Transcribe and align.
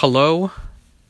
Hello, 0.00 0.50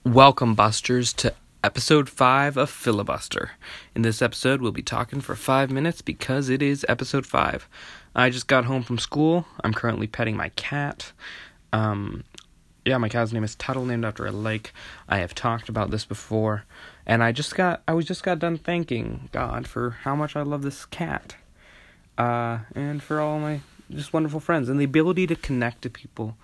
welcome, 0.04 0.54
Busters, 0.54 1.12
to 1.14 1.34
episode 1.64 2.08
5 2.08 2.56
of 2.56 2.70
Filibuster. 2.70 3.50
In 3.96 4.02
this 4.02 4.22
episode, 4.22 4.60
we'll 4.60 4.70
be 4.70 4.80
talking 4.80 5.20
for 5.20 5.34
5 5.34 5.72
minutes 5.72 6.02
because 6.02 6.48
it 6.48 6.62
is 6.62 6.86
episode 6.88 7.26
5. 7.26 7.68
I 8.14 8.30
just 8.30 8.46
got 8.46 8.66
home 8.66 8.84
from 8.84 8.98
school. 8.98 9.44
I'm 9.64 9.74
currently 9.74 10.06
petting 10.06 10.36
my 10.36 10.50
cat. 10.50 11.10
Um, 11.72 12.22
yeah, 12.84 12.96
my 12.98 13.08
cat's 13.08 13.32
name 13.32 13.42
is 13.42 13.56
Tuttle, 13.56 13.86
named 13.86 14.04
after 14.04 14.24
a 14.24 14.30
lake. 14.30 14.70
I 15.08 15.18
have 15.18 15.34
talked 15.34 15.68
about 15.68 15.90
this 15.90 16.04
before, 16.04 16.62
and 17.04 17.24
I 17.24 17.32
just 17.32 17.56
got 17.56 17.82
I 17.88 17.92
was 17.92 18.04
just 18.04 18.22
got 18.22 18.38
done 18.38 18.56
thanking 18.56 19.30
God 19.32 19.66
for 19.66 19.90
how 20.04 20.14
much 20.14 20.36
I 20.36 20.42
love 20.42 20.62
this 20.62 20.86
cat, 20.86 21.34
uh, 22.16 22.58
and 22.72 23.02
for 23.02 23.18
all 23.18 23.40
my 23.40 23.62
just 23.90 24.12
wonderful 24.12 24.38
friends 24.38 24.68
and 24.68 24.78
the 24.78 24.84
ability 24.84 25.26
to 25.26 25.34
connect 25.34 25.82
to 25.82 25.90
people. 25.90 26.36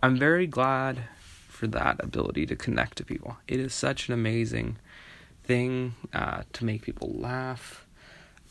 I'm 0.00 0.16
very 0.16 0.46
glad 0.46 1.02
for 1.58 1.66
that 1.66 1.96
ability 1.98 2.46
to 2.46 2.54
connect 2.54 2.96
to 2.98 3.04
people. 3.04 3.36
It 3.48 3.58
is 3.58 3.74
such 3.74 4.06
an 4.06 4.14
amazing 4.14 4.78
thing 5.42 5.96
uh, 6.12 6.42
to 6.52 6.64
make 6.64 6.82
people 6.82 7.12
laugh, 7.12 7.84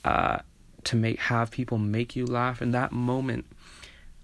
uh, 0.03 0.39
to 0.83 0.95
make 0.97 1.19
have 1.19 1.49
people 1.49 1.77
make 1.77 2.17
you 2.17 2.25
laugh. 2.25 2.59
And 2.59 2.73
that 2.73 2.91
moment 2.91 3.45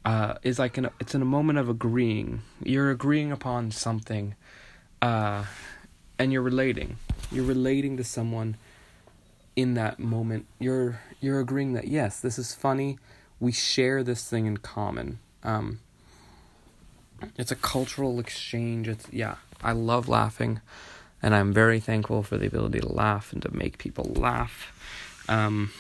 uh, 0.04 0.36
is 0.44 0.60
like 0.60 0.78
an 0.78 0.90
it's 1.00 1.16
in 1.16 1.22
a 1.22 1.26
moment 1.26 1.60
of 1.60 1.70
agreeing. 1.70 2.42
You're 2.62 2.92
agreeing 2.92 3.32
upon 3.32 3.72
something, 3.72 4.36
uh, 5.02 5.46
and 6.20 6.34
you're 6.34 6.42
relating. 6.42 6.98
You're 7.32 7.46
relating 7.46 7.96
to 7.98 8.04
someone 8.04 8.58
in 9.56 9.76
that 9.76 9.98
moment. 9.98 10.48
You're 10.60 11.00
you're 11.22 11.40
agreeing 11.40 11.72
that 11.74 11.88
yes, 11.88 12.20
this 12.20 12.38
is 12.38 12.54
funny. 12.54 13.00
We 13.40 13.54
share 13.54 14.04
this 14.04 14.30
thing 14.30 14.46
in 14.46 14.58
common. 14.58 15.20
Um, 15.42 15.80
it's 17.38 17.52
a 17.52 17.56
cultural 17.56 18.20
exchange. 18.20 18.88
It's 18.88 19.08
yeah, 19.12 19.36
I 19.62 19.72
love 19.72 20.08
laughing, 20.08 20.62
and 21.22 21.36
I'm 21.36 21.54
very 21.54 21.80
thankful 21.80 22.24
for 22.24 22.38
the 22.38 22.48
ability 22.48 22.80
to 22.82 22.92
laugh 22.92 23.34
and 23.34 23.42
to 23.44 23.54
make 23.56 23.78
people 23.78 24.06
laugh. 24.16 24.72
Um, 25.28 25.72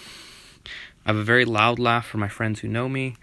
I 1.06 1.10
have 1.10 1.18
a 1.18 1.24
very 1.24 1.46
loud 1.46 1.80
laugh 1.80 2.06
for 2.08 2.18
my 2.18 2.30
friends 2.30 2.62
who 2.62 2.68
know 2.68 2.88
me. 2.88 3.16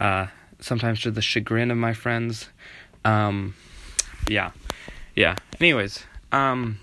Uh, 0.00 0.26
sometimes 0.60 1.00
to 1.02 1.10
the 1.10 1.22
chagrin 1.22 1.70
of 1.70 1.76
my 1.76 1.92
friends. 1.92 2.48
Um, 3.04 3.54
yeah, 4.28 4.50
yeah. 5.14 5.36
Anyways, 5.60 6.04
um, 6.32 6.78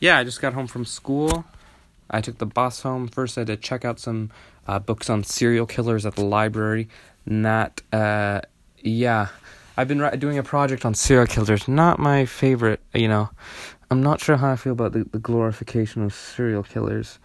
yeah, 0.00 0.18
I 0.18 0.24
just 0.24 0.40
got 0.40 0.54
home 0.54 0.66
from 0.66 0.84
school. 0.84 1.44
I 2.10 2.20
took 2.20 2.38
the 2.38 2.46
bus 2.46 2.82
home. 2.82 3.08
First, 3.08 3.36
I 3.36 3.40
had 3.40 3.48
to 3.48 3.56
check 3.56 3.84
out 3.84 3.98
some 3.98 4.30
uh, 4.66 4.78
books 4.78 5.10
on 5.10 5.24
serial 5.24 5.66
killers 5.66 6.06
at 6.06 6.14
the 6.14 6.24
library. 6.24 6.88
Not, 7.24 7.82
uh, 7.92 8.42
yeah, 8.78 9.28
I've 9.76 9.88
been 9.88 10.18
doing 10.18 10.38
a 10.38 10.42
project 10.42 10.86
on 10.86 10.94
serial 10.94 11.26
killers. 11.26 11.68
Not 11.68 11.98
my 11.98 12.24
favorite, 12.24 12.80
you 12.94 13.08
know. 13.08 13.28
I'm 13.90 14.02
not 14.02 14.20
sure 14.20 14.36
how 14.36 14.52
I 14.52 14.56
feel 14.56 14.72
about 14.72 14.92
the, 14.92 15.04
the 15.04 15.18
glorification 15.18 16.02
of 16.02 16.14
serial 16.14 16.62
killers. 16.62 17.18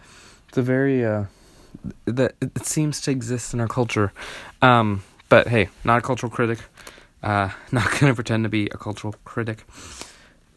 It's 0.48 0.58
a 0.58 0.62
very 0.62 1.04
uh, 1.04 1.24
that 2.04 2.34
it 2.40 2.66
seems 2.66 3.00
to 3.02 3.10
exist 3.10 3.54
in 3.54 3.60
our 3.60 3.68
culture. 3.68 4.12
Um, 4.60 5.02
but 5.28 5.48
hey, 5.48 5.70
not 5.82 5.98
a 5.98 6.02
cultural 6.02 6.30
critic. 6.30 6.58
Uh, 7.22 7.50
not 7.72 7.90
gonna 7.98 8.14
pretend 8.14 8.44
to 8.44 8.50
be 8.50 8.66
a 8.66 8.76
cultural 8.76 9.14
critic. 9.24 9.64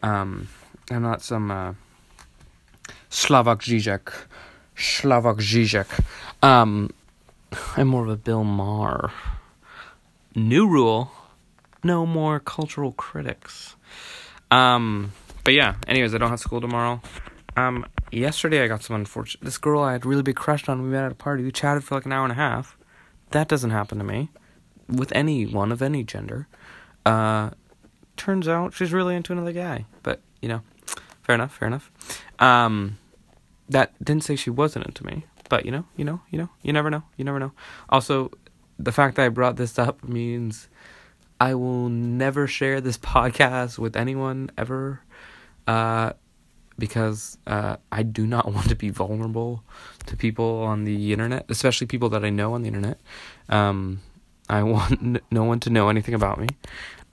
Um, 0.02 0.48
I'm 0.90 1.02
not 1.02 1.22
some 1.22 1.50
uh, 1.50 1.74
Slavoj 3.10 3.58
Žižek. 3.58 4.12
Slavoj 4.76 5.38
Žižek. 5.38 6.04
Um, 6.42 6.90
I'm 7.76 7.88
more 7.88 8.04
of 8.04 8.10
a 8.10 8.16
Bill 8.16 8.44
Maher. 8.44 9.10
New 10.34 10.68
rule 10.68 11.10
no 11.84 12.06
more 12.06 12.40
cultural 12.40 12.92
critics. 12.92 13.76
Um, 14.50 15.12
but 15.44 15.54
yeah, 15.54 15.76
anyways, 15.86 16.14
I 16.14 16.18
don't 16.18 16.30
have 16.30 16.40
school 16.40 16.60
tomorrow. 16.60 17.00
Um, 17.56 17.86
yesterday 18.12 18.62
I 18.62 18.68
got 18.68 18.82
some 18.82 18.96
unfortunate. 18.96 19.44
This 19.44 19.58
girl 19.58 19.80
I 19.82 19.92
had 19.92 20.04
really 20.04 20.22
big 20.22 20.36
crush 20.36 20.68
on. 20.68 20.82
We 20.82 20.88
met 20.88 21.04
at 21.04 21.12
a 21.12 21.16
party. 21.16 21.42
We 21.42 21.52
chatted 21.52 21.84
for 21.84 21.94
like 21.94 22.04
an 22.04 22.12
hour 22.12 22.24
and 22.24 22.32
a 22.32 22.36
half. 22.36 22.76
That 23.30 23.48
doesn't 23.48 23.70
happen 23.70 23.98
to 23.98 24.04
me, 24.04 24.30
with 24.88 25.10
anyone 25.12 25.72
of 25.72 25.82
any 25.82 26.04
gender. 26.04 26.46
Uh, 27.04 27.50
turns 28.16 28.48
out 28.48 28.74
she's 28.74 28.92
really 28.92 29.16
into 29.16 29.32
another 29.32 29.52
guy. 29.52 29.86
But 30.02 30.20
you 30.42 30.48
know, 30.48 30.62
fair 31.22 31.34
enough. 31.34 31.56
Fair 31.56 31.68
enough. 31.68 31.90
Um, 32.38 32.98
that 33.68 33.92
didn't 34.02 34.24
say 34.24 34.36
she 34.36 34.50
wasn't 34.50 34.86
into 34.86 35.04
me. 35.04 35.24
But 35.48 35.64
you 35.64 35.70
know, 35.70 35.84
you 35.96 36.04
know, 36.04 36.20
you 36.30 36.38
know, 36.38 36.50
you 36.62 36.72
never 36.72 36.90
know. 36.90 37.02
You 37.16 37.24
never 37.24 37.38
know. 37.38 37.52
Also, 37.88 38.30
the 38.78 38.92
fact 38.92 39.16
that 39.16 39.24
I 39.24 39.28
brought 39.28 39.56
this 39.56 39.78
up 39.78 40.04
means 40.04 40.68
I 41.40 41.54
will 41.54 41.88
never 41.88 42.46
share 42.46 42.80
this 42.80 42.98
podcast 43.14 43.78
with 43.78 43.96
anyone 43.96 44.50
ever 44.56 45.00
uh, 45.66 46.12
because 46.78 47.38
uh, 47.46 47.76
I 47.90 48.02
do 48.02 48.26
not 48.26 48.50
want 48.52 48.68
to 48.68 48.74
be 48.74 48.90
vulnerable 48.90 49.62
to 50.06 50.16
people 50.16 50.62
on 50.62 50.84
the 50.84 51.12
internet, 51.12 51.46
especially 51.48 51.86
people 51.86 52.08
that 52.10 52.24
I 52.24 52.30
know 52.30 52.54
on 52.54 52.62
the 52.62 52.68
internet. 52.68 52.98
Um, 53.48 54.00
I 54.48 54.62
want 54.64 55.22
no 55.30 55.44
one 55.44 55.60
to 55.60 55.70
know 55.70 55.88
anything 55.88 56.14
about 56.14 56.38
me 56.38 56.48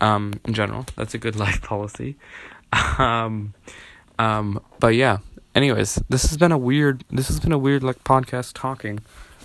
um, 0.02 0.34
in 0.46 0.54
general. 0.54 0.86
That's 0.96 1.14
a 1.14 1.18
good 1.18 1.36
life 1.36 1.62
policy. 1.62 2.16
um, 2.98 3.54
um, 4.20 4.60
but 4.80 4.96
yeah. 4.96 5.20
Anyways, 5.56 6.02
this 6.10 6.24
has 6.24 6.38
been 6.38 6.52
a 6.52 6.58
weird. 6.58 7.04
This 7.12 7.28
has 7.28 7.40
been 7.40 7.52
a 7.52 7.60
weird 7.60 7.84
like 7.84 8.04
podcast 8.04 8.54
talking. 8.56 9.00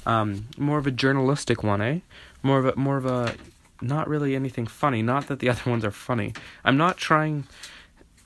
Um, 0.07 0.47
more 0.57 0.79
of 0.79 0.87
a 0.87 0.91
journalistic 0.91 1.63
one, 1.63 1.83
eh? 1.83 1.99
More 2.43 2.59
of 2.59 2.65
a 2.65 2.77
more 2.77 2.97
of 2.97 3.05
a 3.05 3.35
not 3.81 4.09
really 4.09 4.35
anything 4.35 4.67
funny. 4.67 5.03
Not 5.03 5.29
that 5.29 5.39
the 5.39 5.49
other 5.49 5.71
ones 5.71 5.85
are 5.85 5.91
funny. 5.91 6.35
I'm 6.65 6.77
not 6.77 6.97
trying. 6.97 7.47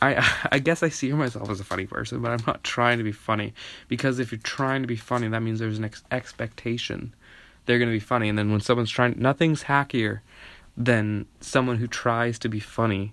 I 0.00 0.26
I 0.52 0.58
guess 0.58 0.82
I 0.82 0.88
see 0.88 1.12
myself 1.12 1.50
as 1.50 1.60
a 1.60 1.64
funny 1.64 1.86
person, 1.86 2.20
but 2.22 2.30
I'm 2.30 2.44
not 2.46 2.64
trying 2.64 2.98
to 2.98 3.04
be 3.04 3.12
funny 3.12 3.54
because 3.88 4.18
if 4.18 4.32
you're 4.32 4.40
trying 4.42 4.82
to 4.82 4.88
be 4.88 4.96
funny, 4.96 5.28
that 5.28 5.40
means 5.40 5.58
there's 5.58 5.78
an 5.78 5.84
ex- 5.84 6.04
expectation 6.10 7.14
they're 7.66 7.78
gonna 7.78 7.92
be 7.92 8.00
funny, 8.00 8.28
and 8.28 8.38
then 8.38 8.50
when 8.50 8.60
someone's 8.60 8.90
trying, 8.90 9.14
nothing's 9.18 9.64
hackier 9.64 10.20
than 10.76 11.26
someone 11.40 11.76
who 11.76 11.86
tries 11.86 12.38
to 12.40 12.48
be 12.48 12.60
funny, 12.60 13.12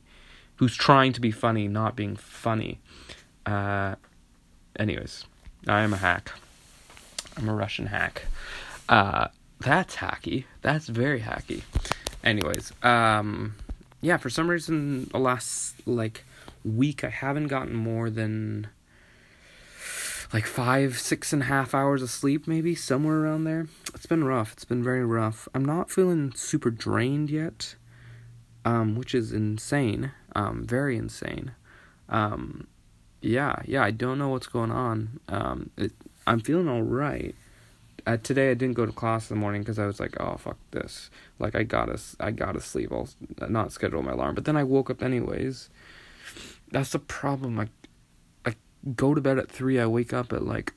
who's 0.56 0.76
trying 0.76 1.14
to 1.14 1.22
be 1.22 1.32
funny, 1.32 1.68
not 1.68 1.96
being 1.96 2.16
funny. 2.16 2.80
Uh, 3.46 3.96
anyways, 4.78 5.26
I 5.68 5.82
am 5.82 5.94
a 5.94 5.98
hack. 5.98 6.32
I'm 7.38 7.48
a 7.48 7.54
Russian 7.54 7.88
hack. 7.88 8.24
Uh, 8.88 9.28
that's 9.60 9.98
hacky. 9.98 10.46
That's 10.62 10.88
very 10.88 11.22
hacky. 11.22 11.62
Anyways, 12.24 12.74
um, 12.84 13.56
yeah, 14.02 14.18
for 14.18 14.30
some 14.30 14.50
reason, 14.50 15.06
the 15.06 15.20
last 15.20 15.76
like 15.88 16.26
week, 16.64 17.04
I 17.04 17.10
haven't 17.10 17.48
gotten 17.48 17.76
more 17.76 18.10
than 18.10 18.68
like 20.34 20.46
five, 20.46 21.00
six 21.00 21.34
and 21.34 21.44
a 21.44 21.46
half 21.46 21.74
hours 21.74 22.02
of 22.04 22.10
sleep, 22.10 22.48
maybe 22.48 22.76
somewhere 22.76 23.20
around 23.20 23.46
there. 23.46 23.68
It's 23.94 24.06
been 24.06 24.24
rough. 24.24 24.54
It's 24.54 24.66
been 24.66 24.84
very 24.84 25.06
rough. 25.06 25.48
I'm 25.56 25.66
not 25.66 25.90
feeling 25.90 26.34
super 26.36 26.70
drained 26.70 27.30
yet, 27.30 27.76
um, 28.66 28.96
which 28.96 29.16
is 29.16 29.32
insane. 29.32 30.12
Um, 30.36 30.66
very 30.66 30.98
insane. 30.98 31.54
Um, 32.10 32.68
yeah, 33.22 33.56
yeah. 33.66 33.84
I 33.84 33.92
don't 33.92 34.20
know 34.20 34.30
what's 34.30 34.48
going 34.48 34.72
on. 34.72 35.20
Um, 35.28 35.72
it, 35.78 35.94
I'm 36.28 36.42
feeling 36.42 36.70
all 36.70 36.84
right 36.84 37.36
uh, 38.10 38.18
today 38.24 38.50
I 38.50 38.54
didn't 38.56 38.76
go 38.76 38.88
to 38.88 38.92
class 38.92 39.30
in 39.30 39.36
the 39.36 39.40
morning 39.40 39.62
because 39.62 39.78
I 39.78 39.86
was 39.86 40.00
like, 40.00 40.20
oh 40.20 40.36
fuck 40.38 40.58
this, 40.72 41.12
like 41.38 41.56
I 41.56 41.64
gotta 41.64 42.00
I 42.20 42.32
gotta 42.32 42.60
sleep. 42.60 42.92
I'll 42.92 43.08
not 43.48 43.72
schedule 43.72 44.02
my 44.02 44.14
alarm. 44.14 44.34
But 44.34 44.46
then 44.46 44.58
I 44.58 44.64
woke 44.64 44.90
up 44.90 45.04
anyways. 45.04 45.70
That's 46.72 46.92
the 46.92 47.00
problem. 47.00 47.60
I 47.60 47.68
I 48.46 48.56
go 48.96 49.14
to 49.14 49.22
bed 49.22 49.38
at 49.38 49.52
three. 49.52 49.80
I 49.80 49.86
wake 49.86 50.12
up 50.12 50.34
at 50.34 50.44
like 50.44 50.74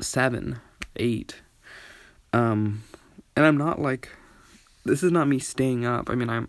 seven, 0.00 0.60
eight. 0.94 1.40
Um, 2.32 2.84
and 3.34 3.44
I'm 3.44 3.56
not 3.56 3.80
like, 3.80 4.10
this 4.84 5.02
is 5.02 5.10
not 5.10 5.26
me 5.26 5.40
staying 5.40 5.84
up. 5.84 6.08
I 6.08 6.14
mean, 6.14 6.30
I'm, 6.30 6.48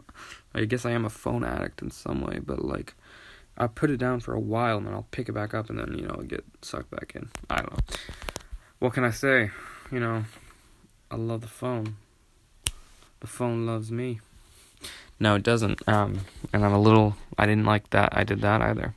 I 0.54 0.66
guess 0.66 0.86
I 0.86 0.92
am 0.92 1.06
a 1.06 1.10
phone 1.10 1.44
addict 1.44 1.82
in 1.82 1.90
some 1.90 2.22
way, 2.22 2.40
but 2.40 2.64
like, 2.64 2.94
I 3.58 3.66
put 3.66 3.90
it 3.90 3.98
down 3.98 4.20
for 4.20 4.36
a 4.36 4.40
while 4.40 4.78
and 4.78 4.86
then 4.86 4.94
I'll 4.94 5.08
pick 5.10 5.28
it 5.28 5.34
back 5.34 5.56
up 5.56 5.70
and 5.72 5.80
then 5.80 5.98
you 5.98 6.06
know 6.06 6.22
get 6.28 6.46
sucked 6.62 6.92
back 6.92 7.14
in. 7.16 7.30
I 7.50 7.58
don't 7.58 7.72
know 7.72 8.11
what 8.82 8.94
can 8.94 9.04
I 9.04 9.12
say? 9.12 9.52
You 9.92 10.00
know, 10.00 10.26
I 11.12 11.16
love 11.16 11.42
the 11.42 11.48
phone. 11.48 11.98
The 13.20 13.28
phone 13.28 13.68
loves 13.68 13.92
me. 13.92 14.20
No, 15.20 15.36
it 15.36 15.44
doesn't. 15.44 15.88
Um, 15.88 16.22
and 16.52 16.66
I'm 16.66 16.74
a 16.74 16.82
little. 16.82 17.16
I 17.38 17.46
didn't 17.46 17.66
like 17.66 17.92
that. 17.92 18.10
I 18.18 18.24
did 18.24 18.42
that 18.42 18.60
either. 18.60 18.96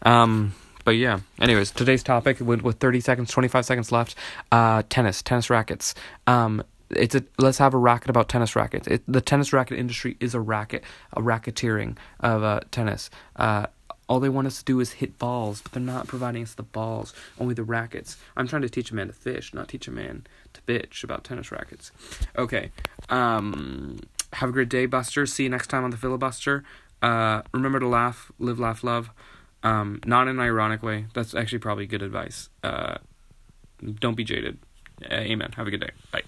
Um, 0.00 0.54
but 0.82 0.92
yeah. 0.92 1.20
Anyways, 1.38 1.72
today's 1.72 2.02
topic 2.02 2.40
with 2.40 2.62
with 2.62 2.78
30 2.78 3.00
seconds, 3.00 3.30
25 3.30 3.66
seconds 3.66 3.92
left. 3.92 4.14
Uh, 4.50 4.82
tennis, 4.88 5.20
tennis 5.20 5.50
rackets. 5.50 5.94
Um, 6.26 6.64
it's 6.88 7.14
a 7.14 7.22
let's 7.36 7.58
have 7.58 7.74
a 7.74 7.78
racket 7.78 8.08
about 8.08 8.30
tennis 8.30 8.56
rackets. 8.56 8.88
It, 8.88 9.02
the 9.06 9.20
tennis 9.20 9.52
racket 9.52 9.78
industry 9.78 10.16
is 10.20 10.34
a 10.34 10.40
racket, 10.40 10.84
a 11.12 11.20
racketeering 11.20 11.98
of 12.20 12.42
uh, 12.42 12.60
tennis. 12.70 13.10
Uh, 13.36 13.66
all 14.08 14.20
they 14.20 14.28
want 14.28 14.46
us 14.46 14.58
to 14.58 14.64
do 14.64 14.80
is 14.80 14.92
hit 14.92 15.18
balls, 15.18 15.60
but 15.60 15.72
they're 15.72 15.82
not 15.82 16.06
providing 16.06 16.42
us 16.42 16.54
the 16.54 16.62
balls, 16.62 17.12
only 17.38 17.54
the 17.54 17.62
rackets. 17.62 18.16
I'm 18.36 18.48
trying 18.48 18.62
to 18.62 18.68
teach 18.68 18.90
a 18.90 18.94
man 18.94 19.08
to 19.08 19.12
fish, 19.12 19.52
not 19.52 19.68
teach 19.68 19.86
a 19.86 19.90
man 19.90 20.26
to 20.54 20.60
bitch 20.62 21.04
about 21.04 21.24
tennis 21.24 21.52
rackets. 21.52 21.92
Okay. 22.36 22.70
Um, 23.10 24.00
have 24.34 24.48
a 24.48 24.52
great 24.52 24.68
day, 24.68 24.86
Buster. 24.86 25.26
See 25.26 25.44
you 25.44 25.50
next 25.50 25.68
time 25.68 25.84
on 25.84 25.90
the 25.90 25.96
filibuster. 25.96 26.64
Uh, 27.02 27.42
remember 27.52 27.80
to 27.80 27.88
laugh, 27.88 28.32
live, 28.38 28.58
laugh, 28.58 28.82
love. 28.82 29.10
Um, 29.62 30.00
not 30.06 30.22
in 30.28 30.36
an 30.36 30.40
ironic 30.40 30.82
way. 30.82 31.06
That's 31.14 31.34
actually 31.34 31.58
probably 31.58 31.86
good 31.86 32.02
advice. 32.02 32.48
Uh, 32.62 32.98
don't 34.00 34.16
be 34.16 34.24
jaded. 34.24 34.58
Amen. 35.04 35.52
Have 35.56 35.66
a 35.66 35.70
good 35.70 35.80
day. 35.80 35.90
Bye. 36.12 36.22